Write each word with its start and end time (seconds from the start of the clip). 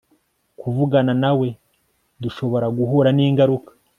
Kuvugana 0.59 1.13
nawe 1.23 1.47
dushobora 2.21 2.67
guhura 2.77 3.09
ningaruka 3.15 3.71